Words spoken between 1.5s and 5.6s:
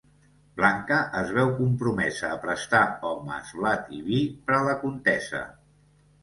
compromesa a prestar homes, blat i vi per a la contesa.